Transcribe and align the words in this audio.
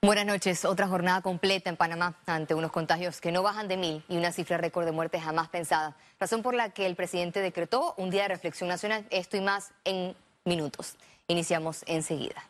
Buenas 0.00 0.26
noches. 0.26 0.64
Otra 0.64 0.86
jornada 0.86 1.22
completa 1.22 1.68
en 1.68 1.76
Panamá 1.76 2.14
ante 2.24 2.54
unos 2.54 2.70
contagios 2.70 3.20
que 3.20 3.32
no 3.32 3.42
bajan 3.42 3.66
de 3.66 3.76
mil 3.76 4.04
y 4.08 4.16
una 4.16 4.30
cifra 4.30 4.56
récord 4.56 4.84
de 4.84 4.92
muertes 4.92 5.24
jamás 5.24 5.48
pensada. 5.48 5.96
Razón 6.20 6.40
por 6.40 6.54
la 6.54 6.70
que 6.70 6.86
el 6.86 6.94
presidente 6.94 7.40
decretó 7.40 7.94
un 7.96 8.08
día 8.08 8.22
de 8.22 8.28
reflexión 8.28 8.68
nacional. 8.68 9.04
Esto 9.10 9.36
y 9.36 9.40
más 9.40 9.72
en 9.84 10.14
minutos. 10.44 10.94
Iniciamos 11.26 11.82
enseguida. 11.86 12.44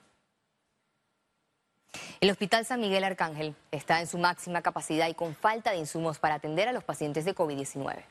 El 2.21 2.31
Hospital 2.31 2.67
San 2.67 2.81
Miguel 2.81 3.03
Arcángel 3.03 3.57
está 3.71 4.01
en 4.01 4.09
su 4.09 4.19
máxima 4.19 4.61
capacidad 4.61 5.09
y 5.09 5.15
con 5.15 5.35
falta 5.35 5.71
de 5.71 5.79
insumos 5.79 6.19
para 6.19 6.35
atender 6.35 6.69
a 6.69 6.73
los 6.73 6.85
pacientes 6.85 7.25
de 7.25 7.35
COVID-19. 7.35 8.05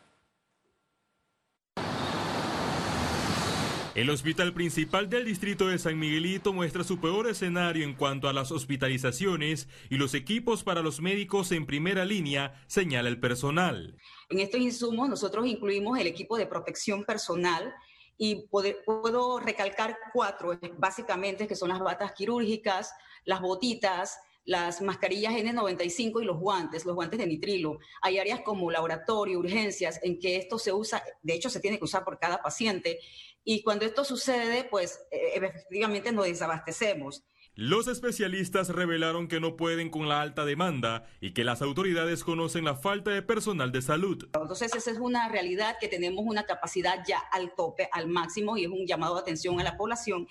El 3.97 4.11
hospital 4.11 4.53
principal 4.53 5.09
del 5.09 5.25
distrito 5.25 5.69
de 5.69 5.79
San 5.79 5.97
Miguelito 5.97 6.53
muestra 6.53 6.83
su 6.83 7.01
peor 7.01 7.27
escenario 7.27 7.83
en 7.83 7.95
cuanto 7.95 8.29
a 8.29 8.33
las 8.33 8.51
hospitalizaciones 8.51 9.67
y 9.89 9.97
los 9.97 10.13
equipos 10.13 10.63
para 10.63 10.83
los 10.83 11.01
médicos 11.01 11.51
en 11.51 11.65
primera 11.65 12.05
línea, 12.05 12.63
señala 12.67 13.09
el 13.09 13.19
personal. 13.19 13.97
En 14.29 14.39
estos 14.39 14.61
insumos 14.61 15.09
nosotros 15.09 15.47
incluimos 15.47 15.97
el 15.97 16.05
equipo 16.05 16.37
de 16.37 16.45
protección 16.45 17.05
personal 17.05 17.73
y 18.19 18.47
puedo 18.51 19.39
recalcar 19.39 19.97
cuatro, 20.13 20.59
básicamente, 20.77 21.47
que 21.47 21.55
son 21.55 21.69
las 21.69 21.79
batas 21.79 22.11
quirúrgicas, 22.11 22.93
las 23.25 23.41
botitas, 23.41 24.19
las 24.47 24.81
mascarillas 24.81 25.33
N95 25.33 26.21
y 26.21 26.25
los 26.25 26.39
guantes, 26.39 26.85
los 26.85 26.95
guantes 26.95 27.19
de 27.19 27.27
nitrilo. 27.27 27.79
Hay 28.01 28.17
áreas 28.17 28.39
como 28.41 28.71
laboratorio, 28.71 29.39
urgencias, 29.39 29.99
en 30.01 30.17
que 30.19 30.37
esto 30.37 30.57
se 30.57 30.71
usa, 30.71 31.03
de 31.21 31.33
hecho 31.33 31.49
se 31.49 31.59
tiene 31.59 31.77
que 31.77 31.83
usar 31.83 32.05
por 32.05 32.17
cada 32.17 32.41
paciente, 32.41 32.99
y 33.43 33.61
cuando 33.61 33.85
esto 33.85 34.03
sucede, 34.03 34.65
pues 34.65 34.99
eh, 35.11 35.31
efectivamente 35.35 36.11
nos 36.11 36.25
desabastecemos. 36.25 37.23
Los 37.59 37.87
especialistas 37.87 38.69
revelaron 38.69 39.27
que 39.27 39.39
no 39.39 39.57
pueden 39.57 39.89
con 39.89 40.07
la 40.07 40.21
alta 40.21 40.45
demanda 40.45 41.07
y 41.19 41.33
que 41.33 41.43
las 41.43 41.63
autoridades 41.63 42.23
conocen 42.23 42.63
la 42.63 42.75
falta 42.75 43.09
de 43.09 43.23
personal 43.23 43.71
de 43.71 43.81
salud. 43.81 44.29
Entonces 44.35 44.75
esa 44.75 44.91
es 44.91 44.99
una 44.99 45.27
realidad 45.27 45.77
que 45.81 45.87
tenemos 45.87 46.23
una 46.23 46.43
capacidad 46.43 47.03
ya 47.07 47.17
al 47.17 47.55
tope, 47.55 47.89
al 47.91 48.09
máximo 48.09 48.57
y 48.57 48.65
es 48.65 48.69
un 48.69 48.85
llamado 48.85 49.15
de 49.15 49.21
atención 49.21 49.59
a 49.59 49.63
la 49.63 49.75
población 49.75 50.27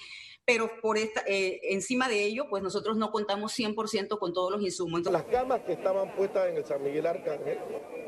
pero 0.46 0.70
por 0.80 0.96
esta, 0.96 1.22
eh, 1.26 1.58
encima 1.72 2.08
de 2.08 2.22
ello, 2.22 2.44
pues 2.48 2.62
nosotros 2.62 2.96
no 2.96 3.10
contamos 3.10 3.52
100% 3.52 4.16
con 4.16 4.32
todos 4.32 4.52
los 4.52 4.62
insumos. 4.62 5.04
Las 5.10 5.24
camas 5.24 5.62
que 5.62 5.72
estaban 5.72 6.14
puestas 6.14 6.48
en 6.48 6.56
el 6.56 6.64
San 6.64 6.84
Miguel 6.84 7.04
Arcángel, 7.04 7.58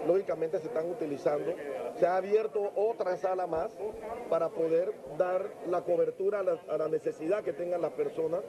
lógicamente 0.07 0.61
se 0.61 0.69
están 0.69 0.89
utilizando. 0.89 1.53
Se 1.99 2.07
ha 2.07 2.17
abierto 2.17 2.71
otra 2.77 3.17
sala 3.17 3.49
más 3.49 3.73
para 4.31 4.51
poder 4.51 4.95
dar 5.19 5.53
la 5.69 5.83
cobertura 5.83 6.39
a 6.39 6.43
la, 6.45 6.61
a 6.69 6.79
la 6.79 6.89
necesidad 6.89 7.43
que 7.43 7.53
tengan 7.53 7.83
las 7.83 7.93
personas. 7.95 8.43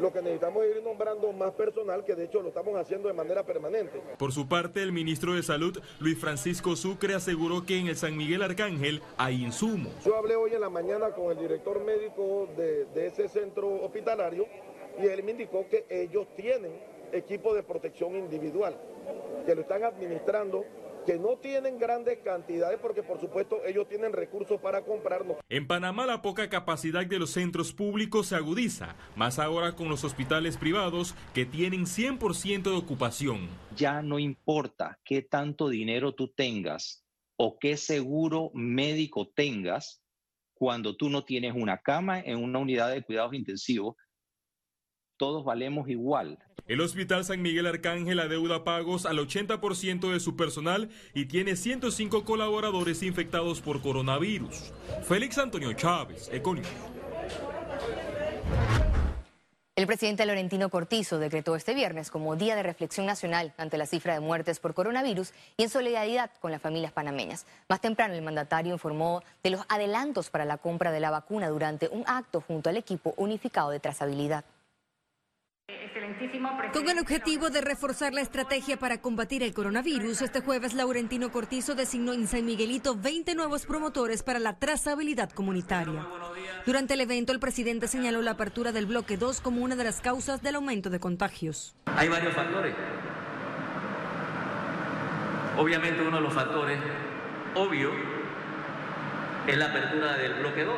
Lo 0.00 0.12
que 0.12 0.22
necesitamos 0.22 0.64
es 0.64 0.76
ir 0.76 0.82
nombrando 0.82 1.32
más 1.32 1.52
personal, 1.52 2.04
que 2.04 2.14
de 2.14 2.24
hecho 2.24 2.40
lo 2.40 2.48
estamos 2.48 2.76
haciendo 2.76 3.08
de 3.08 3.14
manera 3.14 3.44
permanente. 3.44 4.00
Por 4.18 4.32
su 4.32 4.48
parte, 4.48 4.82
el 4.82 4.92
ministro 4.92 5.34
de 5.34 5.42
Salud, 5.42 5.78
Luis 5.98 6.18
Francisco 6.18 6.76
Sucre, 6.76 7.14
aseguró 7.14 7.66
que 7.66 7.78
en 7.78 7.88
el 7.88 7.96
San 7.96 8.16
Miguel 8.16 8.42
Arcángel 8.42 9.02
hay 9.16 9.42
insumos. 9.42 9.92
Yo 10.04 10.16
hablé 10.16 10.36
hoy 10.36 10.54
en 10.54 10.60
la 10.60 10.70
mañana 10.70 11.10
con 11.10 11.32
el 11.32 11.38
director 11.38 11.84
médico 11.84 12.48
de, 12.56 12.84
de 12.86 13.06
ese 13.06 13.28
centro 13.28 13.68
hospitalario 13.82 14.46
y 15.02 15.06
él 15.06 15.22
me 15.22 15.32
indicó 15.32 15.66
que 15.68 15.84
ellos 15.88 16.26
tienen 16.36 16.72
equipo 17.12 17.54
de 17.54 17.62
protección 17.62 18.14
individual, 18.16 18.76
que 19.46 19.54
lo 19.54 19.62
están 19.62 19.84
administrando 19.84 20.64
que 21.08 21.18
no 21.18 21.38
tienen 21.38 21.78
grandes 21.78 22.18
cantidades 22.18 22.78
porque 22.82 23.02
por 23.02 23.18
supuesto 23.18 23.64
ellos 23.64 23.88
tienen 23.88 24.12
recursos 24.12 24.60
para 24.60 24.84
comprarnos. 24.84 25.38
En 25.48 25.66
Panamá 25.66 26.04
la 26.04 26.20
poca 26.20 26.50
capacidad 26.50 27.06
de 27.06 27.18
los 27.18 27.30
centros 27.30 27.72
públicos 27.72 28.26
se 28.26 28.36
agudiza, 28.36 28.94
más 29.16 29.38
ahora 29.38 29.74
con 29.74 29.88
los 29.88 30.04
hospitales 30.04 30.58
privados 30.58 31.14
que 31.32 31.46
tienen 31.46 31.86
100% 31.86 32.64
de 32.64 32.76
ocupación. 32.76 33.48
Ya 33.74 34.02
no 34.02 34.18
importa 34.18 34.98
qué 35.02 35.22
tanto 35.22 35.70
dinero 35.70 36.14
tú 36.14 36.28
tengas 36.28 37.06
o 37.38 37.58
qué 37.58 37.78
seguro 37.78 38.50
médico 38.52 39.32
tengas, 39.34 40.02
cuando 40.52 40.94
tú 40.94 41.08
no 41.08 41.24
tienes 41.24 41.54
una 41.54 41.78
cama 41.78 42.20
en 42.20 42.44
una 42.44 42.58
unidad 42.58 42.90
de 42.90 43.02
cuidados 43.02 43.32
intensivos, 43.32 43.96
todos 45.18 45.44
valemos 45.44 45.88
igual. 45.88 46.38
El 46.66 46.80
Hospital 46.80 47.24
San 47.24 47.42
Miguel 47.42 47.66
Arcángel 47.66 48.20
adeuda 48.20 48.64
pagos 48.64 49.06
al 49.06 49.18
80% 49.18 50.12
de 50.12 50.20
su 50.20 50.36
personal 50.36 50.90
y 51.14 51.26
tiene 51.26 51.56
105 51.56 52.24
colaboradores 52.24 53.02
infectados 53.02 53.60
por 53.60 53.82
coronavirus. 53.82 54.72
Félix 55.02 55.38
Antonio 55.38 55.72
Chávez, 55.72 56.30
Económico. 56.32 56.68
El 59.76 59.86
presidente 59.86 60.26
Laurentino 60.26 60.70
Cortizo 60.70 61.18
decretó 61.20 61.54
este 61.54 61.72
viernes 61.72 62.10
como 62.10 62.34
Día 62.34 62.56
de 62.56 62.64
Reflexión 62.64 63.06
Nacional 63.06 63.54
ante 63.56 63.78
la 63.78 63.86
cifra 63.86 64.12
de 64.12 64.18
muertes 64.18 64.58
por 64.58 64.74
coronavirus 64.74 65.32
y 65.56 65.62
en 65.62 65.70
solidaridad 65.70 66.32
con 66.40 66.50
las 66.50 66.60
familias 66.60 66.90
panameñas. 66.90 67.46
Más 67.68 67.80
temprano, 67.80 68.14
el 68.14 68.22
mandatario 68.22 68.72
informó 68.72 69.22
de 69.44 69.50
los 69.50 69.60
adelantos 69.68 70.30
para 70.30 70.44
la 70.44 70.58
compra 70.58 70.90
de 70.90 70.98
la 70.98 71.10
vacuna 71.10 71.48
durante 71.48 71.88
un 71.88 72.02
acto 72.08 72.40
junto 72.40 72.68
al 72.68 72.76
equipo 72.76 73.14
unificado 73.16 73.70
de 73.70 73.78
trazabilidad. 73.78 74.44
Con 76.72 76.88
el 76.88 76.98
objetivo 76.98 77.50
de 77.50 77.60
reforzar 77.60 78.14
la 78.14 78.22
estrategia 78.22 78.78
para 78.78 79.02
combatir 79.02 79.42
el 79.42 79.52
coronavirus, 79.52 80.22
este 80.22 80.40
jueves 80.40 80.72
Laurentino 80.72 81.30
Cortizo 81.30 81.74
designó 81.74 82.14
en 82.14 82.26
San 82.26 82.46
Miguelito 82.46 82.96
20 82.96 83.34
nuevos 83.34 83.66
promotores 83.66 84.22
para 84.22 84.38
la 84.38 84.58
trazabilidad 84.58 85.30
comunitaria. 85.30 86.06
Durante 86.64 86.94
el 86.94 87.02
evento, 87.02 87.32
el 87.32 87.40
presidente 87.40 87.86
señaló 87.86 88.22
la 88.22 88.32
apertura 88.32 88.72
del 88.72 88.86
bloque 88.86 89.18
2 89.18 89.40
como 89.42 89.62
una 89.62 89.76
de 89.76 89.84
las 89.84 90.00
causas 90.00 90.42
del 90.42 90.56
aumento 90.56 90.88
de 90.88 91.00
contagios. 91.00 91.74
Hay 91.84 92.08
varios 92.08 92.34
factores. 92.34 92.74
Obviamente 95.58 96.00
uno 96.00 96.16
de 96.16 96.22
los 96.22 96.32
factores 96.32 96.78
obvio 97.54 97.90
es 99.46 99.56
la 99.58 99.66
apertura 99.66 100.16
del 100.16 100.34
bloque 100.34 100.64
2. 100.64 100.76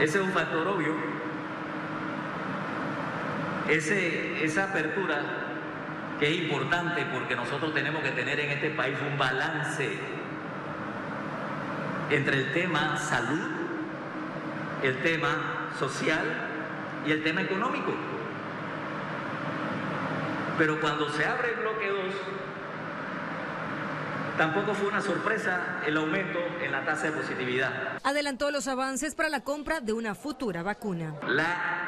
Ese 0.00 0.18
es 0.18 0.24
un 0.24 0.32
factor 0.32 0.66
obvio 0.66 1.11
ese, 3.68 4.44
esa 4.44 4.64
apertura 4.64 5.22
que 6.18 6.28
es 6.28 6.42
importante 6.42 7.04
porque 7.12 7.34
nosotros 7.34 7.74
tenemos 7.74 8.02
que 8.02 8.10
tener 8.10 8.38
en 8.40 8.50
este 8.50 8.70
país 8.70 8.96
un 9.10 9.18
balance 9.18 9.88
entre 12.10 12.36
el 12.36 12.52
tema 12.52 12.96
salud, 12.96 13.48
el 14.82 14.98
tema 15.02 15.70
social 15.78 16.24
y 17.06 17.12
el 17.12 17.22
tema 17.22 17.42
económico. 17.42 17.92
Pero 20.58 20.80
cuando 20.80 21.08
se 21.10 21.24
abre 21.24 21.50
el 21.50 21.60
bloque 21.60 21.88
2, 21.88 21.98
Tampoco 24.36 24.74
fue 24.74 24.88
una 24.88 25.02
sorpresa 25.02 25.82
el 25.86 25.96
aumento 25.96 26.38
en 26.62 26.72
la 26.72 26.84
tasa 26.84 27.06
de 27.06 27.12
positividad. 27.12 27.98
Adelantó 28.02 28.50
los 28.50 28.66
avances 28.66 29.14
para 29.14 29.28
la 29.28 29.40
compra 29.40 29.80
de 29.80 29.92
una 29.92 30.14
futura 30.14 30.62
vacuna. 30.62 31.14
La 31.28 31.81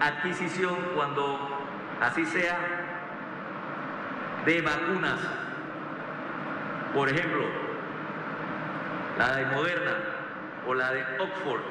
adquisición, 0.00 0.76
cuando 0.94 1.38
así 2.00 2.24
sea, 2.26 2.58
de 4.44 4.62
vacunas. 4.62 5.18
Por 6.94 7.08
ejemplo, 7.08 7.44
la 9.18 9.36
de 9.36 9.46
Moderna 9.46 9.96
o 10.66 10.74
la 10.74 10.92
de 10.92 11.02
Oxford. 11.18 11.62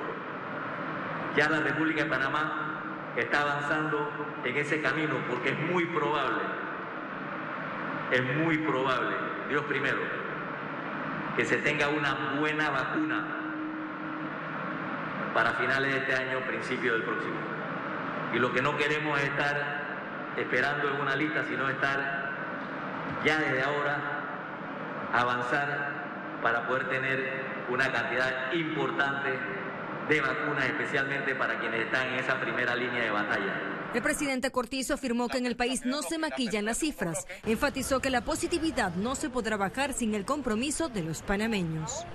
Ya 1.35 1.50
la 1.50 1.59
República 1.59 2.03
de 2.03 2.09
Panamá 2.09 2.81
está 3.16 3.41
avanzando 3.41 4.09
en 4.44 4.58
ese 4.58 4.81
camino 4.81 5.16
porque 5.30 5.50
es 5.50 5.59
muy 5.72 5.85
probable, 5.85 6.41
es 8.12 8.24
muy 8.38 8.58
probable, 8.59 9.16
Dios 9.50 9.64
primero, 9.66 10.00
que 11.35 11.46
se 11.46 11.58
tenga 11.58 11.90
una 11.90 12.35
buena 12.40 12.69
vacuna 12.69 13.25
para 15.34 15.52
finales 15.53 15.94
de 15.94 16.00
este 16.00 16.16
año, 16.16 16.40
principio 16.47 16.94
del 16.94 17.03
próximo. 17.03 17.54
Y 18.35 18.40
lo 18.40 18.52
que 18.52 18.61
no 18.61 18.76
queremos 18.76 19.17
es 19.17 19.29
estar 19.29 20.35
esperando 20.37 20.90
en 20.90 20.99
una 20.99 21.16
lista, 21.16 21.46
sino 21.47 21.70
estar 21.70 22.32
ya 23.23 23.40
desde 23.40 23.61
ahora 23.61 23.97
avanzar 25.14 26.40
para 26.43 26.67
poder 26.67 26.90
tener 26.90 27.66
una 27.70 27.90
cantidad 27.93 28.52
importante 28.52 29.29
de 30.09 30.22
vacunas, 30.22 30.66
especialmente 30.66 31.34
para 31.34 31.58
quienes 31.59 31.85
están 31.85 32.08
en 32.09 32.16
esa 32.16 32.40
primera 32.41 32.76
línea 32.76 33.03
de 33.03 33.09
batalla. 33.09 33.53
El 33.93 34.02
presidente 34.02 34.52
Cortizo 34.52 34.96
afirmó 34.96 35.29
que 35.29 35.37
en 35.37 35.46
el 35.46 35.55
país 35.55 35.85
no 35.85 36.02
se 36.02 36.17
maquillan 36.17 36.66
las 36.66 36.79
cifras. 36.79 37.26
Enfatizó 37.46 38.02
que 38.02 38.09
la 38.09 38.26
positividad 38.26 38.93
no 38.96 39.16
se 39.16 39.29
podrá 39.29 39.55
bajar 39.55 39.93
sin 39.93 40.14
el 40.14 40.26
compromiso 40.26 40.90
de 40.90 41.03
los 41.03 41.22
panameños. 41.22 42.05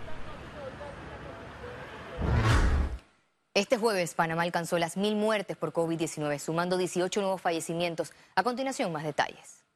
Este 3.60 3.76
jueves, 3.76 4.14
Panamá 4.14 4.44
alcanzó 4.44 4.78
las 4.78 4.96
mil 4.96 5.16
muertes 5.16 5.54
por 5.54 5.74
COVID-19, 5.74 6.38
sumando 6.38 6.78
18 6.78 7.20
nuevos 7.20 7.42
fallecimientos. 7.42 8.10
A 8.34 8.42
continuación, 8.42 8.90
más 8.90 9.04
detalles. 9.04 9.66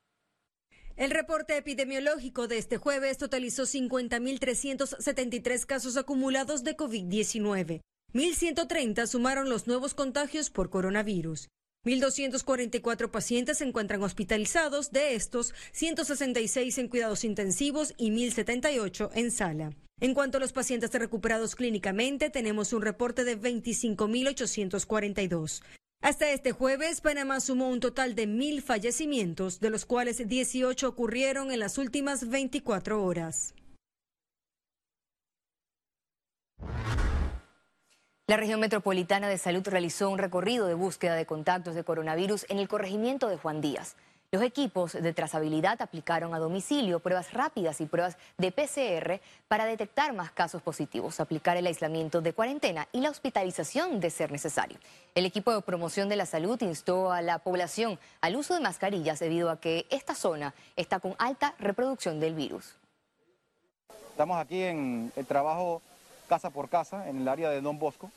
El 0.96 1.10
reporte 1.10 1.58
epidemiológico 1.58 2.48
de 2.48 2.56
este 2.56 2.78
jueves 2.78 3.18
totalizó 3.18 3.64
50.373 3.64 5.66
casos 5.66 5.98
acumulados 5.98 6.64
de 6.64 6.78
COVID-19. 6.78 7.82
1.130 8.14 9.06
sumaron 9.06 9.50
los 9.50 9.66
nuevos 9.66 9.92
contagios 9.92 10.48
por 10.48 10.70
coronavirus. 10.70 11.50
1.244 11.84 13.10
pacientes 13.10 13.58
se 13.58 13.64
encuentran 13.64 14.02
hospitalizados, 14.02 14.92
de 14.92 15.14
estos 15.14 15.52
166 15.72 16.78
en 16.78 16.88
cuidados 16.88 17.22
intensivos 17.22 17.92
y 17.98 18.10
1.078 18.10 19.10
en 19.12 19.30
sala. 19.30 19.74
En 20.00 20.12
cuanto 20.12 20.38
a 20.38 20.40
los 20.40 20.52
pacientes 20.52 20.92
recuperados 20.92 21.54
clínicamente, 21.54 22.28
tenemos 22.28 22.72
un 22.72 22.82
reporte 22.82 23.22
de 23.24 23.40
25.842. 23.40 25.62
Hasta 26.02 26.30
este 26.30 26.52
jueves, 26.52 27.00
Panamá 27.00 27.40
sumó 27.40 27.68
un 27.68 27.80
total 27.80 28.14
de 28.14 28.26
mil 28.26 28.60
fallecimientos, 28.60 29.60
de 29.60 29.70
los 29.70 29.86
cuales 29.86 30.28
18 30.28 30.88
ocurrieron 30.88 31.50
en 31.50 31.60
las 31.60 31.78
últimas 31.78 32.28
24 32.28 33.02
horas. 33.02 33.54
La 38.26 38.36
región 38.36 38.58
metropolitana 38.58 39.28
de 39.28 39.38
salud 39.38 39.62
realizó 39.66 40.10
un 40.10 40.18
recorrido 40.18 40.66
de 40.66 40.74
búsqueda 40.74 41.14
de 41.14 41.26
contactos 41.26 41.74
de 41.74 41.84
coronavirus 41.84 42.46
en 42.48 42.58
el 42.58 42.68
corregimiento 42.68 43.28
de 43.28 43.36
Juan 43.36 43.60
Díaz. 43.60 43.96
Los 44.34 44.42
equipos 44.42 44.94
de 44.94 45.12
trazabilidad 45.12 45.80
aplicaron 45.80 46.34
a 46.34 46.40
domicilio 46.40 46.98
pruebas 46.98 47.32
rápidas 47.32 47.80
y 47.80 47.86
pruebas 47.86 48.16
de 48.36 48.50
PCR 48.50 49.20
para 49.46 49.64
detectar 49.64 50.12
más 50.12 50.32
casos 50.32 50.60
positivos, 50.60 51.20
aplicar 51.20 51.56
el 51.56 51.68
aislamiento 51.68 52.20
de 52.20 52.32
cuarentena 52.32 52.88
y 52.90 53.00
la 53.00 53.10
hospitalización 53.10 54.00
de 54.00 54.10
ser 54.10 54.32
necesario. 54.32 54.76
El 55.14 55.24
equipo 55.24 55.52
de 55.52 55.62
promoción 55.62 56.08
de 56.08 56.16
la 56.16 56.26
salud 56.26 56.60
instó 56.62 57.12
a 57.12 57.22
la 57.22 57.38
población 57.38 58.00
al 58.22 58.34
uso 58.34 58.54
de 58.54 58.60
mascarillas 58.60 59.20
debido 59.20 59.50
a 59.50 59.60
que 59.60 59.86
esta 59.88 60.16
zona 60.16 60.52
está 60.74 60.98
con 60.98 61.14
alta 61.18 61.54
reproducción 61.60 62.18
del 62.18 62.34
virus. 62.34 62.74
Estamos 64.10 64.38
aquí 64.38 64.64
en 64.64 65.12
el 65.14 65.26
trabajo 65.26 65.80
casa 66.28 66.50
por 66.50 66.68
casa 66.68 67.08
en 67.08 67.18
el 67.18 67.28
área 67.28 67.50
de 67.50 67.60
Don 67.60 67.78
Bosco 67.78 68.10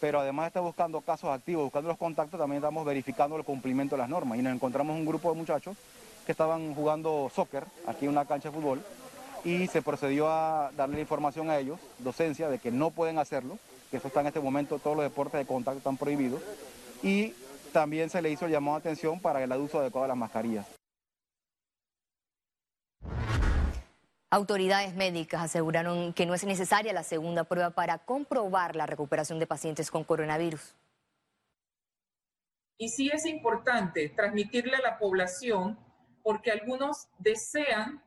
pero 0.00 0.20
además 0.20 0.44
de 0.44 0.48
estar 0.48 0.62
buscando 0.62 1.00
casos 1.00 1.30
activos, 1.30 1.64
buscando 1.64 1.88
los 1.88 1.98
contactos, 1.98 2.38
también 2.38 2.62
estamos 2.62 2.84
verificando 2.84 3.36
el 3.36 3.44
cumplimiento 3.44 3.96
de 3.96 4.02
las 4.02 4.08
normas. 4.08 4.38
Y 4.38 4.42
nos 4.42 4.54
encontramos 4.54 4.96
un 4.96 5.04
grupo 5.04 5.30
de 5.30 5.38
muchachos 5.38 5.76
que 6.24 6.32
estaban 6.32 6.74
jugando 6.74 7.30
soccer 7.34 7.64
aquí 7.86 8.04
en 8.04 8.12
una 8.12 8.24
cancha 8.24 8.50
de 8.50 8.54
fútbol 8.54 8.82
y 9.44 9.66
se 9.68 9.82
procedió 9.82 10.28
a 10.28 10.70
darle 10.76 11.00
información 11.00 11.50
a 11.50 11.58
ellos, 11.58 11.78
docencia, 11.98 12.48
de 12.48 12.58
que 12.58 12.70
no 12.70 12.90
pueden 12.90 13.18
hacerlo, 13.18 13.58
que 13.90 13.96
eso 13.96 14.08
está 14.08 14.20
en 14.20 14.28
este 14.28 14.40
momento, 14.40 14.78
todos 14.78 14.96
los 14.96 15.04
deportes 15.04 15.38
de 15.40 15.46
contacto 15.46 15.78
están 15.78 15.96
prohibidos. 15.96 16.42
Y 17.02 17.34
también 17.72 18.10
se 18.10 18.22
le 18.22 18.30
hizo 18.30 18.46
el 18.46 18.52
llamado 18.52 18.76
atención 18.76 19.20
para 19.20 19.42
el 19.42 19.52
uso 19.52 19.78
adecuado 19.78 20.04
de 20.04 20.08
las 20.08 20.16
mascarillas. 20.16 20.77
Autoridades 24.30 24.94
médicas 24.94 25.42
aseguraron 25.42 26.12
que 26.12 26.26
no 26.26 26.34
es 26.34 26.44
necesaria 26.44 26.92
la 26.92 27.02
segunda 27.02 27.44
prueba 27.44 27.70
para 27.70 27.98
comprobar 27.98 28.76
la 28.76 28.84
recuperación 28.84 29.38
de 29.38 29.46
pacientes 29.46 29.90
con 29.90 30.04
coronavirus. 30.04 30.74
Y 32.76 32.90
sí 32.90 33.10
es 33.10 33.24
importante 33.24 34.10
transmitirle 34.10 34.76
a 34.76 34.82
la 34.82 34.98
población 34.98 35.78
porque 36.22 36.50
algunos 36.50 37.08
desean 37.18 38.04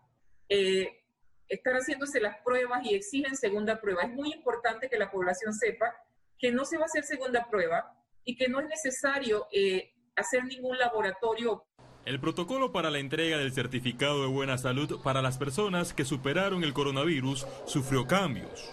eh, 0.48 1.04
estar 1.50 1.74
haciéndose 1.74 2.22
las 2.22 2.38
pruebas 2.44 2.86
y 2.86 2.94
exigen 2.94 3.36
segunda 3.36 3.82
prueba. 3.82 4.04
Es 4.04 4.14
muy 4.14 4.32
importante 4.32 4.90
que 4.90 5.00
la 5.00 5.10
población 5.10 5.56
sepa 5.56 5.92
que 6.38 6.52
no 6.52 6.66
se 6.66 6.78
va 6.78 6.84
a 6.84 6.86
hacer 6.86 7.04
segunda 7.04 7.50
prueba 7.50 7.98
y 8.24 8.36
que 8.36 8.48
no 8.48 8.60
es 8.60 8.68
necesario 8.68 9.48
eh, 9.52 9.92
hacer 10.16 10.46
ningún 10.46 10.78
laboratorio 10.78 11.66
el 12.06 12.20
protocolo 12.20 12.72
para 12.72 12.90
la 12.90 13.00
entrega 13.00 13.38
del 13.38 13.54
certificado 13.54 14.22
de 14.22 14.28
buena 14.28 14.58
salud 14.58 15.02
para 15.04 15.22
las 15.22 15.38
personas 15.38 15.94
que 15.94 16.06
superaron 16.06 16.64
el 16.64 16.74
coronavirus 16.74 17.46
sufrió 17.66 18.08
cambios. 18.08 18.72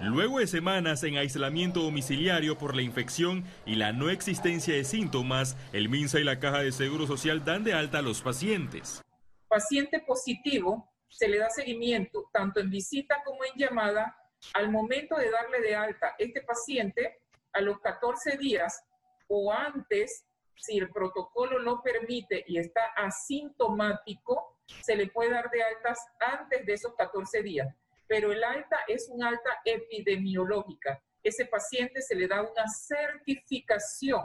Luego 0.00 0.38
de 0.38 0.46
semanas 0.46 1.02
en 1.04 1.16
aislamiento 1.16 1.80
domiciliario 1.80 2.58
por 2.58 2.76
la 2.76 2.82
infección 2.82 3.44
y 3.64 3.76
la 3.76 3.92
no 3.92 4.10
existencia 4.10 4.74
de 4.74 4.84
síntomas, 4.84 5.56
el 5.72 5.88
MINSA 5.88 6.20
y 6.20 6.24
la 6.24 6.38
Caja 6.38 6.60
de 6.60 6.70
Seguro 6.70 7.06
Social 7.06 7.44
dan 7.44 7.64
de 7.64 7.72
alta 7.72 7.98
a 7.98 8.02
los 8.02 8.20
pacientes. 8.20 9.02
Paciente 9.48 10.00
positivo 10.00 10.92
se 11.08 11.28
le 11.28 11.38
da 11.38 11.48
seguimiento 11.48 12.28
tanto 12.30 12.60
en 12.60 12.70
visita 12.70 13.22
como 13.24 13.38
en 13.44 13.58
llamada 13.58 14.14
al 14.52 14.70
momento 14.70 15.16
de 15.16 15.30
darle 15.30 15.60
de 15.62 15.74
alta 15.74 16.14
este 16.18 16.42
paciente 16.42 17.20
a 17.54 17.62
los 17.62 17.80
14 17.80 18.36
días 18.36 18.84
o 19.28 19.50
antes 19.50 20.25
si 20.56 20.78
el 20.78 20.90
protocolo 20.90 21.58
lo 21.58 21.82
permite 21.82 22.44
y 22.46 22.58
está 22.58 22.86
asintomático, 22.96 24.58
se 24.82 24.96
le 24.96 25.08
puede 25.08 25.30
dar 25.30 25.50
de 25.50 25.62
altas 25.62 25.98
antes 26.20 26.66
de 26.66 26.72
esos 26.72 26.94
14 26.94 27.42
días. 27.42 27.74
Pero 28.08 28.32
el 28.32 28.42
alta 28.42 28.78
es 28.86 29.08
un 29.10 29.22
alta 29.22 29.60
epidemiológica. 29.64 31.02
Ese 31.22 31.46
paciente 31.46 32.02
se 32.02 32.14
le 32.14 32.28
da 32.28 32.42
una 32.42 32.68
certificación 32.68 34.22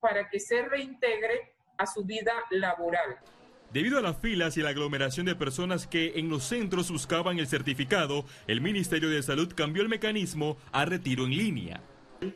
para 0.00 0.28
que 0.28 0.38
se 0.38 0.62
reintegre 0.62 1.56
a 1.78 1.86
su 1.86 2.04
vida 2.04 2.32
laboral. 2.50 3.18
Debido 3.72 3.98
a 3.98 4.02
las 4.02 4.16
filas 4.18 4.56
y 4.56 4.62
la 4.62 4.70
aglomeración 4.70 5.26
de 5.26 5.34
personas 5.34 5.86
que 5.86 6.12
en 6.16 6.28
los 6.28 6.44
centros 6.44 6.90
buscaban 6.90 7.38
el 7.38 7.48
certificado, 7.48 8.24
el 8.46 8.60
Ministerio 8.60 9.10
de 9.10 9.22
Salud 9.22 9.52
cambió 9.54 9.82
el 9.82 9.88
mecanismo 9.88 10.56
a 10.70 10.84
retiro 10.84 11.24
en 11.24 11.36
línea 11.36 11.82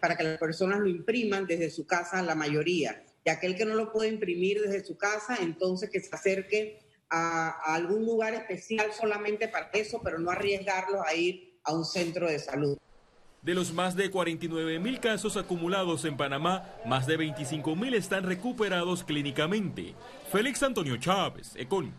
para 0.00 0.16
que 0.16 0.24
las 0.24 0.38
personas 0.38 0.80
lo 0.80 0.88
impriman 0.88 1.46
desde 1.46 1.70
su 1.70 1.86
casa, 1.86 2.22
la 2.22 2.34
mayoría. 2.34 3.04
Y 3.24 3.30
aquel 3.30 3.56
que 3.56 3.64
no 3.64 3.74
lo 3.74 3.92
puede 3.92 4.08
imprimir 4.08 4.60
desde 4.62 4.84
su 4.84 4.96
casa, 4.96 5.36
entonces 5.40 5.90
que 5.90 6.00
se 6.00 6.14
acerque 6.14 6.78
a, 7.10 7.74
algún 7.74 8.06
lugar 8.06 8.34
especial 8.34 8.92
solamente 8.92 9.48
para 9.48 9.70
eso, 9.72 10.00
pero 10.02 10.18
no 10.18 10.30
arriesgarlos 10.30 11.02
a 11.06 11.14
ir 11.14 11.58
a 11.64 11.74
un 11.74 11.84
centro 11.84 12.28
de 12.28 12.38
salud. 12.38 12.78
De 13.42 13.54
los 13.54 13.72
más 13.72 13.96
de 13.96 14.10
49 14.10 14.78
mil 14.78 15.00
casos 15.00 15.36
acumulados 15.36 16.04
en 16.04 16.16
Panamá, 16.16 16.68
más 16.84 17.06
de 17.06 17.16
25 17.16 17.74
mil 17.74 17.94
están 17.94 18.24
recuperados 18.24 19.02
clínicamente. 19.02 19.94
Félix 20.30 20.62
Antonio 20.62 20.98
Chávez, 20.98 21.52
Econ. 21.56 21.92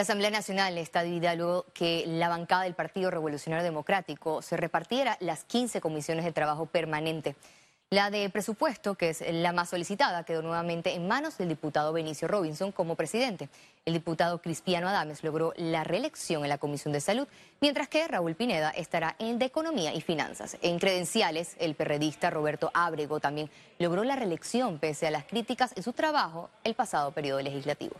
La 0.00 0.04
Asamblea 0.04 0.30
Nacional 0.30 0.78
está 0.78 1.02
dividida 1.02 1.34
luego 1.34 1.66
que 1.74 2.04
la 2.06 2.30
bancada 2.30 2.62
del 2.62 2.72
Partido 2.72 3.10
Revolucionario 3.10 3.62
Democrático 3.62 4.40
se 4.40 4.56
repartiera 4.56 5.18
las 5.20 5.44
15 5.44 5.82
comisiones 5.82 6.24
de 6.24 6.32
trabajo 6.32 6.64
permanente. 6.64 7.36
La 7.90 8.08
de 8.08 8.30
presupuesto, 8.30 8.94
que 8.94 9.10
es 9.10 9.22
la 9.30 9.52
más 9.52 9.68
solicitada, 9.68 10.24
quedó 10.24 10.40
nuevamente 10.40 10.94
en 10.94 11.06
manos 11.06 11.36
del 11.36 11.50
diputado 11.50 11.92
Benicio 11.92 12.28
Robinson 12.28 12.72
como 12.72 12.94
presidente. 12.94 13.50
El 13.84 13.92
diputado 13.92 14.40
Cristiano 14.40 14.88
Adames 14.88 15.22
logró 15.22 15.52
la 15.56 15.84
reelección 15.84 16.44
en 16.44 16.48
la 16.48 16.56
Comisión 16.56 16.94
de 16.94 17.02
Salud, 17.02 17.28
mientras 17.60 17.88
que 17.88 18.08
Raúl 18.08 18.34
Pineda 18.34 18.70
estará 18.70 19.16
en 19.18 19.38
de 19.38 19.44
Economía 19.44 19.92
y 19.92 20.00
Finanzas. 20.00 20.56
En 20.62 20.78
credenciales, 20.78 21.56
el 21.58 21.74
perredista 21.74 22.30
Roberto 22.30 22.70
Ábrego 22.72 23.20
también 23.20 23.50
logró 23.78 24.02
la 24.04 24.16
reelección 24.16 24.78
pese 24.78 25.08
a 25.08 25.10
las 25.10 25.24
críticas 25.24 25.74
en 25.76 25.82
su 25.82 25.92
trabajo 25.92 26.48
el 26.64 26.74
pasado 26.74 27.12
periodo 27.12 27.42
legislativo 27.42 27.96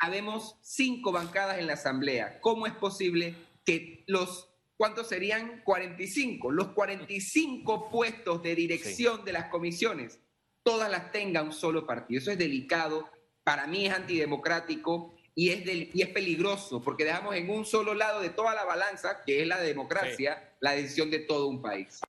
habemos 0.00 0.56
cinco 0.62 1.12
bancadas 1.12 1.58
en 1.58 1.66
la 1.66 1.74
Asamblea. 1.74 2.40
¿Cómo 2.40 2.66
es 2.66 2.72
posible 2.72 3.36
que 3.64 4.02
los, 4.06 4.48
¿cuántos 4.76 5.08
serían? 5.08 5.62
45. 5.62 6.50
Los 6.50 6.68
45 6.68 7.90
puestos 7.90 8.42
de 8.42 8.54
dirección 8.54 9.24
de 9.24 9.32
las 9.32 9.44
comisiones, 9.50 10.18
todas 10.64 10.90
las 10.90 11.12
tenga 11.12 11.42
un 11.42 11.52
solo 11.52 11.86
partido. 11.86 12.20
Eso 12.20 12.32
es 12.32 12.38
delicado, 12.38 13.08
para 13.44 13.66
mí 13.66 13.86
es 13.86 13.94
antidemocrático 13.94 15.14
y 15.34 15.50
es, 15.50 15.66
y 15.66 16.02
es 16.02 16.08
peligroso, 16.08 16.82
porque 16.82 17.04
dejamos 17.04 17.36
en 17.36 17.50
un 17.50 17.64
solo 17.64 17.94
lado 17.94 18.20
de 18.20 18.30
toda 18.30 18.54
la 18.54 18.64
balanza, 18.64 19.22
que 19.24 19.42
es 19.42 19.46
la 19.46 19.60
democracia, 19.60 20.56
la 20.60 20.72
decisión 20.72 21.10
de 21.10 21.20
todo 21.20 21.46
un 21.46 21.60
país. 21.60 22.00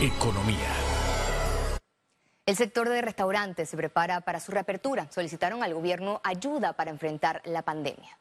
Economía. 0.00 0.79
El 2.46 2.56
sector 2.56 2.88
de 2.88 3.02
restaurantes 3.02 3.68
se 3.68 3.76
prepara 3.76 4.22
para 4.22 4.40
su 4.40 4.50
reapertura. 4.50 5.10
Solicitaron 5.10 5.62
al 5.62 5.74
gobierno 5.74 6.20
ayuda 6.24 6.72
para 6.72 6.90
enfrentar 6.90 7.42
la 7.44 7.62
pandemia. 7.62 8.18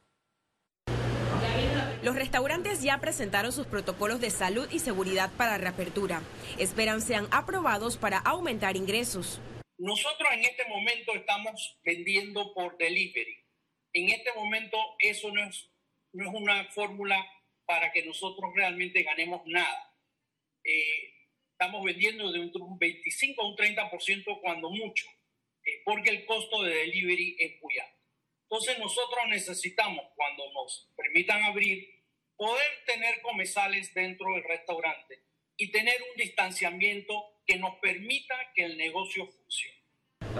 Los 2.01 2.15
restaurantes 2.15 2.81
ya 2.81 2.99
presentaron 2.99 3.51
sus 3.51 3.67
protocolos 3.67 4.21
de 4.21 4.29
salud 4.29 4.69
y 4.71 4.79
seguridad 4.79 5.31
para 5.37 5.57
reapertura. 5.57 6.21
Esperan 6.57 7.01
sean 7.01 7.27
aprobados 7.31 7.97
para 7.97 8.19
aumentar 8.19 8.77
ingresos. 8.77 9.41
Nosotros 9.77 10.29
en 10.33 10.41
este 10.41 10.65
momento 10.67 11.13
estamos 11.13 11.77
vendiendo 11.83 12.53
por 12.53 12.77
delivery. 12.77 13.45
En 13.93 14.09
este 14.09 14.31
momento 14.33 14.77
eso 14.99 15.31
no 15.31 15.43
es, 15.43 15.69
no 16.13 16.29
es 16.29 16.33
una 16.33 16.65
fórmula 16.71 17.17
para 17.65 17.91
que 17.91 18.05
nosotros 18.05 18.51
realmente 18.55 19.03
ganemos 19.03 19.41
nada. 19.45 19.93
Eh, 20.63 21.18
estamos 21.59 21.83
vendiendo 21.83 22.31
de 22.31 22.39
un 22.39 22.79
25 22.79 23.41
a 23.41 23.47
un 23.49 23.57
30% 23.57 24.39
cuando 24.41 24.69
mucho, 24.69 25.05
eh, 25.65 25.81
porque 25.83 26.09
el 26.09 26.25
costo 26.25 26.63
de 26.63 26.73
delivery 26.73 27.35
es 27.37 27.61
muy 27.61 27.77
alto. 27.77 27.97
Entonces 28.43 28.79
nosotros 28.79 29.19
necesitamos, 29.27 30.05
cuando 30.15 30.43
nos 30.53 30.89
permitan 30.95 31.43
abrir, 31.43 31.85
poder 32.37 32.65
tener 32.87 33.21
comensales 33.21 33.93
dentro 33.93 34.33
del 34.35 34.43
restaurante 34.45 35.21
y 35.57 35.69
tener 35.69 35.95
un 36.01 36.15
distanciamiento 36.15 37.13
que 37.45 37.57
nos 37.57 37.75
permita 37.79 38.35
que 38.55 38.63
el 38.63 38.77
negocio 38.77 39.27
funcione. 39.27 39.79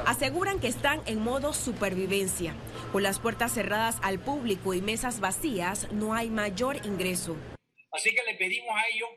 Aseguran 0.06 0.62
que 0.62 0.68
están 0.68 1.04
en 1.06 1.20
modo 1.20 1.52
supervivencia. 1.52 2.56
Con 2.94 3.04
las 3.04 3.20
puertas 3.20 3.54
cerradas 3.54 3.98
al 4.04 4.24
público 4.24 4.74
y 4.74 4.82
mesas 4.82 5.20
vacías, 5.20 5.92
no 5.92 6.14
hay 6.14 6.30
mayor 6.30 6.78
ingreso. 6.86 7.36
Así 7.92 8.12
que 8.12 8.24
le 8.24 8.36
pedimos 8.36 8.74
a 8.74 8.88
ellos 8.88 9.10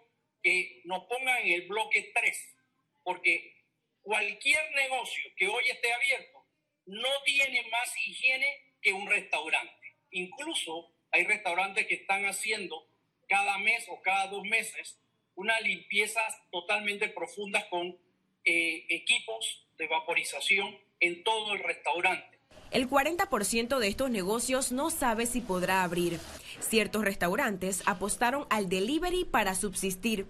que 0.42 0.82
nos 0.84 1.04
pongan 1.04 1.38
en 1.42 1.52
el 1.52 1.68
bloque 1.68 2.10
3, 2.14 2.56
porque 3.02 3.54
cualquier 4.02 4.70
negocio 4.72 5.30
que 5.36 5.48
hoy 5.48 5.64
esté 5.68 5.92
abierto 5.92 6.44
no 6.86 7.08
tiene 7.24 7.62
más 7.70 7.94
higiene 8.06 8.74
que 8.80 8.92
un 8.92 9.08
restaurante. 9.08 9.96
Incluso 10.10 10.92
hay 11.10 11.24
restaurantes 11.24 11.86
que 11.86 11.94
están 11.94 12.24
haciendo 12.26 12.86
cada 13.28 13.58
mes 13.58 13.86
o 13.88 14.00
cada 14.02 14.26
dos 14.26 14.44
meses 14.44 14.98
una 15.34 15.58
limpieza 15.60 16.20
totalmente 16.50 17.08
profunda 17.08 17.68
con 17.70 17.98
eh, 18.44 18.86
equipos 18.88 19.66
de 19.78 19.86
vaporización 19.86 20.78
en 21.00 21.22
todo 21.22 21.54
el 21.54 21.60
restaurante. 21.60 22.31
El 22.72 22.88
40% 22.88 23.78
de 23.78 23.88
estos 23.88 24.10
negocios 24.10 24.72
no 24.72 24.90
sabe 24.90 25.26
si 25.26 25.40
podrá 25.40 25.84
abrir. 25.84 26.18
Ciertos 26.60 27.04
restaurantes 27.04 27.82
apostaron 27.86 28.46
al 28.48 28.68
delivery 28.68 29.24
para 29.24 29.54
subsistir. 29.54 30.26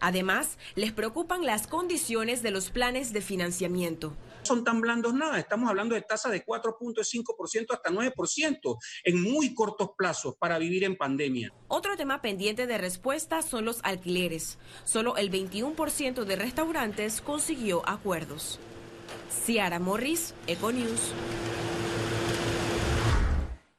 Además, 0.00 0.58
les 0.74 0.92
preocupan 0.92 1.44
las 1.44 1.66
condiciones 1.66 2.42
de 2.42 2.50
los 2.50 2.70
planes 2.70 3.12
de 3.12 3.20
financiamiento 3.20 4.16
son 4.42 4.64
tan 4.64 4.80
blandos 4.80 5.14
nada. 5.14 5.38
Estamos 5.38 5.68
hablando 5.68 5.94
de 5.94 6.02
tasas 6.02 6.32
de 6.32 6.44
4.5% 6.44 7.66
hasta 7.72 7.90
9% 7.90 8.78
en 9.04 9.22
muy 9.22 9.54
cortos 9.54 9.90
plazos 9.96 10.34
para 10.36 10.58
vivir 10.58 10.84
en 10.84 10.96
pandemia. 10.96 11.52
Otro 11.68 11.96
tema 11.96 12.20
pendiente 12.20 12.66
de 12.66 12.78
respuesta 12.78 13.42
son 13.42 13.64
los 13.64 13.80
alquileres. 13.82 14.58
Solo 14.84 15.16
el 15.16 15.30
21% 15.30 16.24
de 16.24 16.36
restaurantes 16.36 17.20
consiguió 17.20 17.88
acuerdos. 17.88 18.58
Ciara 19.28 19.78
Morris, 19.78 20.34
Econews. 20.46 21.12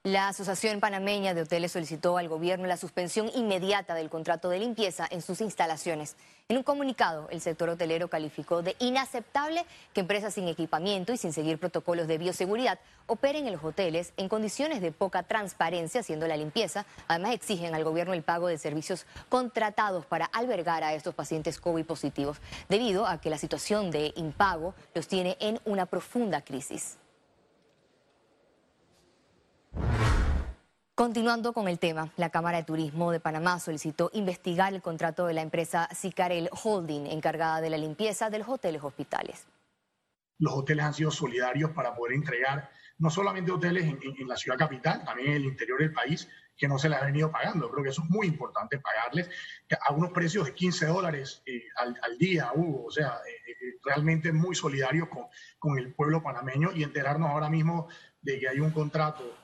La 0.06 0.28
Asociación 0.28 0.82
Panameña 0.82 1.34
de 1.34 1.44
Hoteles 1.44 1.72
solicitó 1.72 2.18
al 2.18 2.28
gobierno 2.28 2.68
la 2.68 2.76
suspensión 2.76 3.32
inmediata 3.36 3.96
del 3.96 4.10
contrato 4.10 4.50
de 4.50 4.60
limpieza 4.60 5.08
en 5.10 5.22
sus 5.22 5.40
instalaciones. 5.40 6.18
En 6.50 6.58
un 6.58 6.64
comunicado, 6.64 7.30
el 7.30 7.40
sector 7.40 7.70
hotelero 7.70 8.10
calificó 8.10 8.62
de 8.62 8.76
inaceptable 8.80 9.66
que 9.94 10.02
empresas 10.02 10.34
sin 10.34 10.50
equipamiento 10.50 11.14
y 11.14 11.18
sin 11.18 11.32
seguir 11.32 11.58
protocolos 11.58 12.10
de 12.10 12.18
bioseguridad 12.18 12.80
operen 13.08 13.48
en 13.48 13.54
los 13.54 13.64
hoteles 13.64 14.12
en 14.18 14.28
condiciones 14.28 14.82
de 14.82 14.92
poca 14.92 15.24
transparencia 15.24 16.02
haciendo 16.02 16.28
la 16.28 16.36
limpieza. 16.36 16.86
Además, 17.08 17.36
exigen 17.36 17.74
al 17.74 17.86
gobierno 17.86 18.14
el 18.14 18.24
pago 18.24 18.50
de 18.50 18.58
servicios 18.58 19.06
contratados 19.30 20.06
para 20.06 20.26
albergar 20.26 20.84
a 20.84 20.94
estos 20.96 21.16
pacientes 21.16 21.62
COVID 21.62 21.86
positivos, 21.86 22.40
debido 22.68 23.08
a 23.08 23.22
que 23.22 23.30
la 23.30 23.38
situación 23.38 23.90
de 23.90 24.12
impago 24.18 24.76
los 24.94 25.08
tiene 25.08 25.38
en 25.40 25.62
una 25.64 25.86
profunda 25.86 26.42
crisis. 26.42 26.98
Continuando 30.96 31.54
con 31.54 31.68
el 31.68 31.80
tema, 31.80 32.12
la 32.18 32.30
Cámara 32.30 32.60
de 32.60 32.66
Turismo 32.66 33.12
de 33.12 33.20
Panamá 33.20 33.60
solicitó 33.60 34.12
investigar 34.14 34.76
el 34.76 34.84
contrato 34.84 35.26
de 35.26 35.34
la 35.34 35.42
empresa 35.42 35.90
Sicarel 35.92 36.52
Holding, 36.52 37.08
encargada 37.08 37.62
de 37.62 37.72
la 37.72 37.80
limpieza 37.80 38.30
de 38.30 38.38
los 38.38 38.48
hoteles 38.48 38.84
hospitales. 38.84 39.48
Los 40.38 40.54
hoteles 40.54 40.86
han 40.86 40.94
sido 40.94 41.10
solidarios 41.10 41.72
para 41.72 41.96
poder 41.96 42.14
entregar 42.14 42.70
no 43.00 43.10
solamente 43.10 43.52
hoteles 43.52 43.86
en, 43.86 44.28
la 44.28 44.38
ciudad 44.38 44.56
capital, 44.56 45.04
también 45.04 45.30
en 45.30 45.36
el 45.38 45.46
interior 45.46 45.80
del 45.80 45.92
país, 45.92 46.30
que 46.56 46.68
no 46.68 46.78
se 46.78 46.90
les 46.90 47.02
ha 47.02 47.06
venido 47.06 47.32
pagando. 47.32 47.72
Creo 47.72 47.84
que 47.84 47.90
eso 47.90 48.04
es 48.04 48.10
muy 48.12 48.28
importante, 48.28 48.78
pagarles 48.78 49.32
a 49.88 49.94
unos 49.94 50.12
precios 50.12 50.46
de 50.46 50.54
15 50.54 50.86
dólares 50.86 51.42
eh, 51.48 51.64
al, 51.78 52.18
día, 52.20 52.52
Hugo. 52.54 52.86
O 52.86 52.92
sea, 52.92 53.18
eh, 53.28 53.43
realmente 53.84 54.32
muy 54.32 54.56
solidarios 54.56 55.10
con, 55.10 55.26
con 55.60 55.78
el 55.78 55.94
pueblo 55.94 56.22
panameño 56.22 56.72
y 56.74 56.84
enterarnos 56.84 57.30
ahora 57.30 57.50
mismo 57.50 57.88
de 58.22 58.40
que 58.40 58.48
hay 58.48 58.60
un 58.60 58.72
contrato 58.72 59.40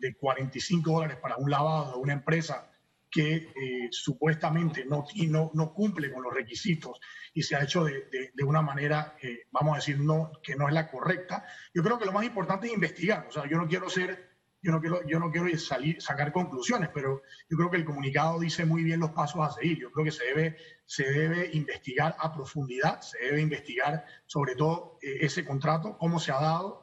de, 0.00 0.14
45 0.16 0.90
dólares 0.90 1.18
para 1.18 1.36
un 1.36 1.50
lavado 1.50 1.92
de 1.92 1.98
una 1.98 2.12
empresa 2.12 2.70
que 3.10 3.36
eh, 3.36 3.88
supuestamente 3.90 4.84
no, 4.84 5.06
no, 5.28 5.50
no, 5.54 5.72
cumple 5.72 6.12
con 6.12 6.22
los 6.22 6.34
requisitos 6.34 7.00
y 7.32 7.42
se 7.42 7.56
ha 7.56 7.62
hecho 7.62 7.84
de, 7.84 8.30
de 8.34 8.44
una 8.44 8.60
manera, 8.60 9.16
eh, 9.22 9.46
vamos 9.50 9.74
a 9.74 9.76
decir, 9.76 9.98
no, 9.98 10.32
que 10.42 10.56
no 10.56 10.68
es 10.68 10.74
la 10.74 10.90
correcta. 10.90 11.46
Yo 11.72 11.82
creo 11.82 11.98
que 11.98 12.04
lo 12.04 12.12
más 12.12 12.24
importante 12.24 12.66
es 12.66 12.74
investigar. 12.74 13.26
O 13.28 13.32
sea, 13.32 13.48
yo 13.48 13.56
no 13.56 13.66
quiero 13.66 13.88
ser, 13.88 14.27
yo 14.60 14.72
no 14.72 14.80
quiero, 14.80 15.06
yo 15.06 15.18
no 15.18 15.30
quiero 15.30 15.56
salir, 15.58 16.00
sacar 16.02 16.32
conclusiones, 16.32 16.90
pero 16.92 17.22
yo 17.48 17.56
creo 17.56 17.70
que 17.70 17.76
el 17.76 17.84
comunicado 17.84 18.40
dice 18.40 18.64
muy 18.64 18.82
bien 18.82 19.00
los 19.00 19.10
pasos 19.10 19.40
a 19.46 19.50
seguir. 19.50 19.78
Yo 19.78 19.92
creo 19.92 20.04
que 20.04 20.12
se 20.12 20.24
debe, 20.24 20.56
se 20.84 21.04
debe 21.04 21.50
investigar 21.52 22.16
a 22.18 22.32
profundidad, 22.32 23.00
se 23.00 23.18
debe 23.18 23.40
investigar 23.40 24.04
sobre 24.26 24.56
todo 24.56 24.98
eh, 25.02 25.18
ese 25.20 25.44
contrato, 25.44 25.96
cómo 25.98 26.18
se 26.18 26.32
ha 26.32 26.40
dado 26.40 26.82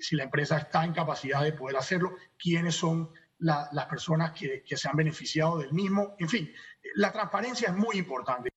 si 0.00 0.16
la 0.16 0.24
empresa 0.24 0.58
está 0.58 0.84
en 0.84 0.92
capacidad 0.92 1.42
de 1.42 1.52
poder 1.52 1.76
hacerlo, 1.76 2.16
quiénes 2.38 2.74
son 2.74 3.10
las 3.38 3.86
personas 3.86 4.32
que, 4.32 4.62
se 4.66 4.88
han 4.88 4.96
beneficiado 4.96 5.58
del 5.58 5.72
mismo. 5.72 6.14
En 6.18 6.28
fin, 6.28 6.52
la 6.94 7.12
transparencia 7.12 7.68
es 7.68 7.74
muy 7.74 7.96
importante. 7.96 8.50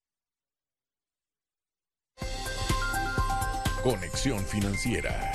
Conexión 3.82 4.44
financiera. 4.44 5.33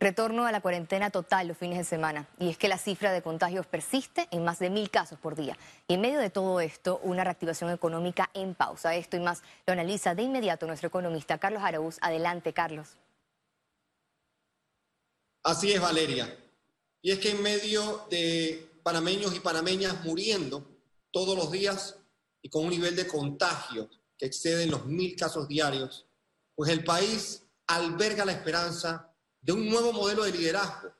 Retorno 0.00 0.46
a 0.46 0.52
la 0.52 0.62
cuarentena 0.62 1.10
total 1.10 1.48
los 1.48 1.58
fines 1.58 1.76
de 1.76 1.84
semana. 1.84 2.26
Y 2.38 2.48
es 2.48 2.56
que 2.56 2.68
la 2.68 2.78
cifra 2.78 3.12
de 3.12 3.20
contagios 3.20 3.66
persiste 3.66 4.28
en 4.30 4.42
más 4.42 4.58
de 4.58 4.70
mil 4.70 4.90
casos 4.90 5.18
por 5.18 5.36
día. 5.36 5.58
Y 5.88 5.94
en 5.94 6.00
medio 6.00 6.18
de 6.18 6.30
todo 6.30 6.58
esto, 6.60 6.98
una 7.02 7.22
reactivación 7.22 7.70
económica 7.70 8.30
en 8.32 8.54
pausa. 8.54 8.94
Esto 8.94 9.18
y 9.18 9.20
más 9.20 9.42
lo 9.66 9.74
analiza 9.74 10.14
de 10.14 10.22
inmediato 10.22 10.66
nuestro 10.66 10.88
economista 10.88 11.36
Carlos 11.36 11.62
Araúz. 11.62 11.98
Adelante, 12.00 12.54
Carlos. 12.54 12.96
Así 15.42 15.70
es, 15.70 15.82
Valeria. 15.82 16.34
Y 17.02 17.10
es 17.10 17.18
que 17.18 17.32
en 17.32 17.42
medio 17.42 18.06
de 18.10 18.70
panameños 18.82 19.36
y 19.36 19.40
panameñas 19.40 20.02
muriendo 20.02 20.66
todos 21.10 21.36
los 21.36 21.50
días 21.50 21.98
y 22.40 22.48
con 22.48 22.64
un 22.64 22.70
nivel 22.70 22.96
de 22.96 23.06
contagio 23.06 23.90
que 24.16 24.24
excede 24.24 24.64
los 24.64 24.86
mil 24.86 25.14
casos 25.14 25.46
diarios, 25.46 26.06
pues 26.54 26.70
el 26.70 26.84
país 26.84 27.42
alberga 27.66 28.24
la 28.24 28.32
esperanza 28.32 29.09
de 29.42 29.52
un 29.52 29.68
nuevo 29.68 29.92
modelo 29.92 30.24
de 30.24 30.32
liderazgo 30.32 30.92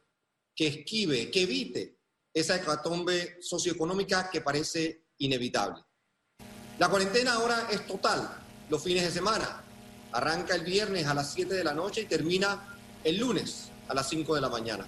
que 0.54 0.66
esquive, 0.66 1.30
que 1.30 1.42
evite 1.42 1.98
esa 2.32 2.56
hecatombe 2.56 3.38
socioeconómica 3.40 4.30
que 4.30 4.40
parece 4.40 5.06
inevitable. 5.18 5.82
La 6.78 6.88
cuarentena 6.88 7.34
ahora 7.34 7.68
es 7.70 7.86
total, 7.86 8.28
los 8.68 8.82
fines 8.82 9.04
de 9.04 9.10
semana. 9.10 9.64
Arranca 10.12 10.54
el 10.54 10.62
viernes 10.62 11.06
a 11.06 11.14
las 11.14 11.32
7 11.32 11.54
de 11.54 11.64
la 11.64 11.74
noche 11.74 12.02
y 12.02 12.06
termina 12.06 12.78
el 13.04 13.18
lunes 13.18 13.70
a 13.88 13.94
las 13.94 14.08
5 14.08 14.34
de 14.34 14.40
la 14.40 14.48
mañana. 14.48 14.86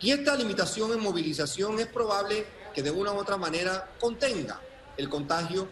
Y 0.00 0.10
esta 0.10 0.36
limitación 0.36 0.92
en 0.92 1.00
movilización 1.00 1.78
es 1.78 1.86
probable 1.86 2.44
que 2.74 2.82
de 2.82 2.90
una 2.90 3.12
u 3.12 3.18
otra 3.18 3.36
manera 3.36 3.90
contenga 4.00 4.60
el 4.96 5.08
contagio, 5.08 5.68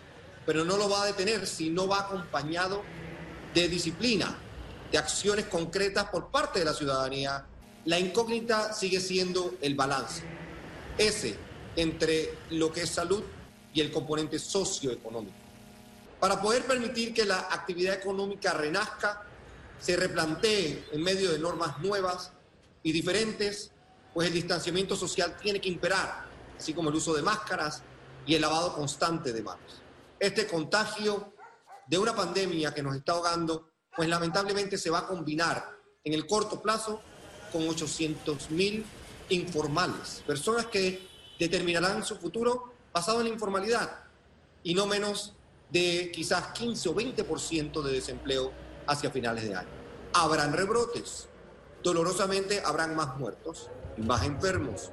pero 0.47 0.65
no 0.65 0.77
lo 0.77 0.89
va 0.89 1.03
a 1.03 1.07
detener 1.07 1.47
si 1.47 1.71
no 1.71 1.89
va 1.89 2.01
acompañado 2.01 2.83
de 3.55 3.69
disciplina, 3.69 4.39
de 4.91 4.99
acciones 4.99 5.47
concretas 5.47 6.07
por 6.07 6.31
parte 6.31 6.59
de 6.59 6.65
la 6.65 6.75
ciudadanía. 6.75 7.47
La 7.85 7.99
incógnita 7.99 8.73
sigue 8.73 9.01
siendo 9.01 9.55
el 9.61 9.75
balance, 9.75 10.23
ese 10.99 11.37
entre 11.77 12.35
lo 12.51 12.73
que 12.73 12.83
es 12.83 12.91
salud 12.91 13.23
y 13.73 13.81
el 13.81 13.91
componente 13.91 14.39
socioeconómico. 14.39 15.37
Para 16.19 16.41
poder 16.43 16.65
permitir 16.65 17.15
que 17.15 17.25
la 17.25 17.39
actividad 17.51 17.95
económica 17.95 18.53
renazca, 18.53 19.23
se 19.81 19.97
replantee 19.97 20.85
en 20.93 21.03
medio 21.03 21.33
de 21.33 21.39
normas 21.39 21.79
nuevas 21.81 22.33
y 22.83 22.93
diferentes, 22.93 23.71
pues 24.13 24.29
el 24.29 24.35
distanciamiento 24.35 24.95
social 24.95 25.37
tiene 25.41 25.61
que 25.61 25.71
imperar, 25.71 26.27
así 26.59 26.75
como 26.75 26.91
el 26.91 26.97
uso 26.97 27.15
de 27.15 27.23
máscaras 27.23 27.83
y 28.27 28.35
el 28.35 28.43
lavado 28.43 28.75
constante 28.75 29.33
de 29.33 29.43
manos. 29.43 29.81
Este 30.19 30.47
contagio 30.47 31.33
de 31.87 31.97
una 31.97 32.15
pandemia 32.15 32.75
que 32.75 32.83
nos 32.83 32.95
está 32.95 33.13
ahogando, 33.13 33.70
pues 33.97 34.09
lamentablemente 34.09 34.79
se 34.79 34.91
va 34.91 35.01
a 35.01 35.07
combinar 35.07 35.77
en 36.05 36.15
el 36.15 36.27
corto 36.27 36.61
plazo 36.61 37.01
con 37.53 37.69
800 37.69 38.51
mil 38.51 38.85
informales, 39.29 40.23
personas 40.27 40.67
que 40.67 41.09
determinarán 41.39 42.05
su 42.05 42.17
futuro 42.17 42.73
basado 42.93 43.21
en 43.21 43.29
la 43.29 43.33
informalidad 43.33 44.05
y 44.63 44.75
no 44.75 44.87
menos 44.87 45.35
de 45.71 46.11
quizás 46.13 46.49
15 46.53 46.89
o 46.89 46.95
20% 46.95 47.83
de 47.83 47.93
desempleo 47.93 48.53
hacia 48.87 49.11
finales 49.11 49.49
de 49.49 49.55
año. 49.55 49.69
Habrán 50.13 50.53
rebrotes, 50.53 51.29
dolorosamente 51.83 52.61
habrán 52.65 52.97
más 52.97 53.17
muertos 53.17 53.71
y 53.97 54.03
más 54.03 54.25
enfermos, 54.25 54.91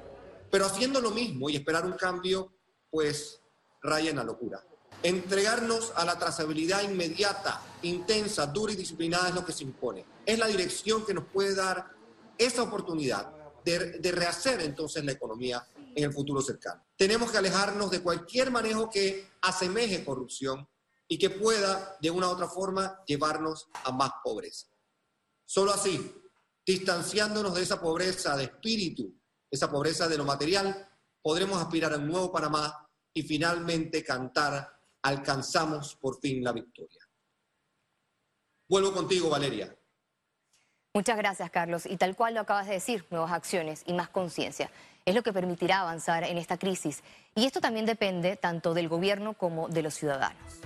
pero 0.50 0.66
haciendo 0.66 1.00
lo 1.00 1.10
mismo 1.10 1.50
y 1.50 1.56
esperar 1.56 1.84
un 1.84 1.92
cambio, 1.92 2.52
pues 2.90 3.40
raya 3.82 4.10
en 4.10 4.16
la 4.16 4.24
locura. 4.24 4.64
Entregarnos 5.02 5.92
a 5.96 6.04
la 6.04 6.18
trazabilidad 6.18 6.82
inmediata, 6.82 7.60
intensa, 7.82 8.46
dura 8.46 8.72
y 8.72 8.76
disciplinada 8.76 9.28
es 9.28 9.34
lo 9.34 9.44
que 9.44 9.52
se 9.52 9.64
impone. 9.64 10.04
Es 10.24 10.38
la 10.38 10.46
dirección 10.46 11.04
que 11.04 11.14
nos 11.14 11.24
puede 11.26 11.54
dar 11.54 11.90
esa 12.36 12.62
oportunidad 12.62 13.32
de, 13.64 14.12
rehacer 14.12 14.60
entonces 14.60 15.04
la 15.04 15.12
economía 15.12 15.66
en 15.94 16.04
el 16.04 16.12
futuro 16.12 16.40
cercano. 16.40 16.84
Tenemos 16.96 17.30
que 17.30 17.38
alejarnos 17.38 17.90
de 17.90 18.02
cualquier 18.02 18.50
manejo 18.50 18.88
que 18.88 19.30
asemeje 19.42 20.04
corrupción 20.04 20.66
y 21.06 21.18
que 21.18 21.30
pueda 21.30 21.96
de 22.00 22.10
una 22.10 22.28
u 22.28 22.30
otra 22.30 22.48
forma 22.48 23.02
llevarnos 23.06 23.68
a 23.84 23.92
más 23.92 24.10
pobreza. 24.22 24.68
Solo 25.44 25.72
así, 25.72 26.14
distanciándonos 26.66 27.54
de 27.54 27.62
esa 27.62 27.80
pobreza 27.80 28.36
de 28.36 28.44
espíritu, 28.44 29.14
esa 29.50 29.70
pobreza 29.70 30.08
de 30.08 30.18
lo 30.18 30.24
material, 30.24 30.88
podremos 31.22 31.60
aspirar 31.60 31.92
a 31.94 31.96
un 31.96 32.08
nuevo 32.08 32.30
Panamá 32.30 32.86
y 33.12 33.22
finalmente 33.22 34.04
cantar, 34.04 34.68
alcanzamos 35.02 35.96
por 35.96 36.20
fin 36.20 36.44
la 36.44 36.52
victoria. 36.52 36.97
Vuelvo 38.68 38.92
contigo, 38.92 39.30
Valeria. 39.30 39.74
Muchas 40.94 41.16
gracias, 41.16 41.50
Carlos. 41.50 41.86
Y 41.86 41.96
tal 41.96 42.16
cual 42.16 42.34
lo 42.34 42.40
acabas 42.40 42.66
de 42.66 42.74
decir, 42.74 43.04
nuevas 43.10 43.32
acciones 43.32 43.82
y 43.86 43.92
más 43.92 44.08
conciencia 44.08 44.70
es 45.04 45.14
lo 45.14 45.22
que 45.22 45.32
permitirá 45.32 45.80
avanzar 45.80 46.24
en 46.24 46.36
esta 46.36 46.58
crisis. 46.58 47.02
Y 47.34 47.46
esto 47.46 47.60
también 47.60 47.86
depende 47.86 48.36
tanto 48.36 48.74
del 48.74 48.88
gobierno 48.88 49.32
como 49.34 49.68
de 49.68 49.82
los 49.82 49.94
ciudadanos. 49.94 50.60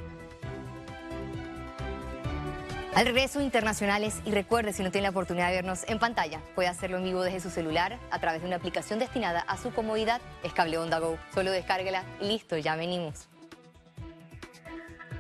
Al 2.95 3.07
regreso, 3.07 3.41
internacionales, 3.41 4.21
y 4.27 4.33
recuerde, 4.33 4.73
si 4.73 4.83
no 4.83 4.91
tiene 4.91 5.07
la 5.07 5.11
oportunidad 5.11 5.49
de 5.49 5.55
vernos 5.55 5.85
en 5.89 5.99
pantalla, 5.99 6.43
puede 6.55 6.69
hacerlo 6.69 6.99
en 6.99 7.05
vivo 7.05 7.23
desde 7.23 7.41
su 7.41 7.51
celular 7.51 7.99
a 8.11 8.19
través 8.19 8.43
de 8.43 8.49
una 8.49 8.57
aplicación 8.57 8.99
destinada 8.99 9.41
a 9.41 9.57
su 9.57 9.73
comodidad, 9.73 10.21
es 10.43 10.53
Cable 10.53 10.77
Onda 10.77 10.99
Go. 10.99 11.17
Solo 11.33 11.51
descárguela 11.53 12.05
y 12.21 12.27
listo, 12.27 12.59
ya 12.59 12.77
venimos. 12.77 13.29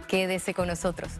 Quédese 0.06 0.52
con 0.52 0.68
nosotros. 0.68 1.12